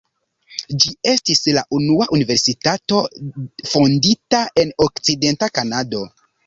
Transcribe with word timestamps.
Ĝi 0.85 0.93
estis 1.11 1.41
la 1.57 1.63
unua 1.81 2.07
universitato 2.19 3.05
fondita 3.75 4.45
en 4.65 4.77
okcidenta 4.89 5.57
Kanado. 5.59 6.07